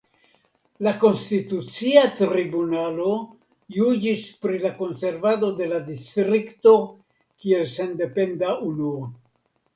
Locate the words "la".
0.85-0.91, 4.65-4.73, 5.75-5.83